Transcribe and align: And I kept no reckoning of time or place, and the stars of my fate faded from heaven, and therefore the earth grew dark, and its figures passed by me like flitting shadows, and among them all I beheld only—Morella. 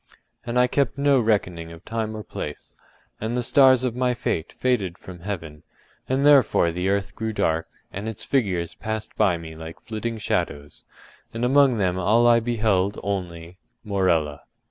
And 0.47 0.57
I 0.57 0.65
kept 0.65 0.97
no 0.97 1.19
reckoning 1.19 1.71
of 1.71 1.85
time 1.85 2.17
or 2.17 2.23
place, 2.23 2.75
and 3.19 3.37
the 3.37 3.43
stars 3.43 3.83
of 3.83 3.95
my 3.95 4.15
fate 4.15 4.51
faded 4.51 4.97
from 4.97 5.19
heaven, 5.19 5.61
and 6.09 6.25
therefore 6.25 6.71
the 6.71 6.89
earth 6.89 7.13
grew 7.13 7.31
dark, 7.31 7.67
and 7.93 8.09
its 8.09 8.23
figures 8.25 8.73
passed 8.73 9.15
by 9.15 9.37
me 9.37 9.55
like 9.55 9.79
flitting 9.79 10.17
shadows, 10.17 10.85
and 11.35 11.45
among 11.45 11.77
them 11.77 11.99
all 11.99 12.25
I 12.25 12.39
beheld 12.39 12.99
only—Morella. 13.03 14.41